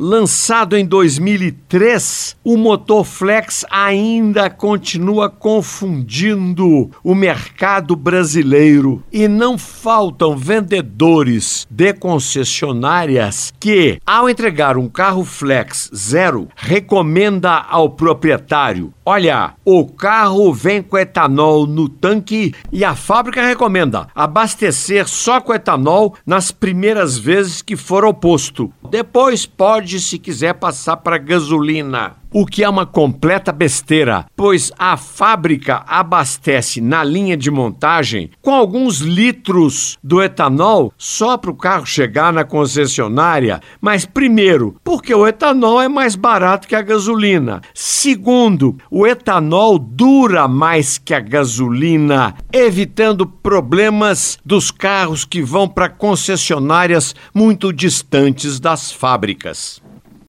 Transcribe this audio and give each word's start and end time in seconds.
lançado 0.00 0.78
em 0.78 0.86
2003, 0.86 2.34
o 2.42 2.56
motor 2.56 3.04
flex 3.04 3.66
ainda 3.70 4.48
continua 4.48 5.28
confundindo 5.28 6.90
o 7.04 7.14
mercado 7.14 7.94
brasileiro 7.94 9.02
e 9.12 9.28
não 9.28 9.58
faltam 9.58 10.34
vendedores 10.38 11.66
de 11.68 11.92
concessionárias 11.92 13.52
que, 13.60 14.00
ao 14.06 14.30
entregar 14.30 14.78
um 14.78 14.88
carro 14.88 15.22
flex 15.22 15.90
zero, 15.94 16.48
recomenda 16.56 17.66
ao 17.68 17.90
proprietário: 17.90 18.94
olha, 19.04 19.52
o 19.62 19.84
carro 19.84 20.50
vem 20.54 20.82
com 20.82 20.96
etanol 20.96 21.66
no 21.66 21.90
tanque 21.90 22.54
e 22.72 22.86
a 22.86 22.94
fábrica 22.94 23.44
recomenda 23.44 24.06
abastecer 24.14 25.06
só 25.06 25.42
com 25.42 25.52
etanol 25.52 26.14
nas 26.24 26.50
primeiras 26.50 27.18
vezes 27.18 27.60
que 27.60 27.76
for 27.76 28.02
ao 28.02 28.14
posto. 28.14 28.72
Depois 28.90 29.44
pode, 29.44 29.89
se 29.98 30.18
quiser, 30.18 30.54
passar 30.54 30.98
para 30.98 31.18
gasolina 31.18 32.19
o 32.32 32.46
que 32.46 32.62
é 32.62 32.68
uma 32.68 32.86
completa 32.86 33.52
besteira, 33.52 34.26
pois 34.36 34.72
a 34.78 34.96
fábrica 34.96 35.84
abastece 35.86 36.80
na 36.80 37.02
linha 37.02 37.36
de 37.36 37.50
montagem 37.50 38.30
com 38.40 38.54
alguns 38.54 38.98
litros 38.98 39.98
do 40.02 40.22
etanol 40.22 40.92
só 40.96 41.36
para 41.36 41.50
o 41.50 41.56
carro 41.56 41.86
chegar 41.86 42.32
na 42.32 42.44
concessionária. 42.44 43.60
Mas, 43.80 44.04
primeiro, 44.04 44.76
porque 44.84 45.14
o 45.14 45.26
etanol 45.26 45.80
é 45.80 45.88
mais 45.88 46.14
barato 46.14 46.68
que 46.68 46.74
a 46.74 46.82
gasolina. 46.82 47.60
Segundo, 47.74 48.76
o 48.90 49.06
etanol 49.06 49.78
dura 49.78 50.46
mais 50.46 50.98
que 50.98 51.14
a 51.14 51.20
gasolina, 51.20 52.34
evitando 52.52 53.26
problemas 53.26 54.38
dos 54.44 54.70
carros 54.70 55.24
que 55.24 55.42
vão 55.42 55.68
para 55.68 55.88
concessionárias 55.88 57.14
muito 57.34 57.72
distantes 57.72 58.60
das 58.60 58.92
fábricas. 58.92 59.80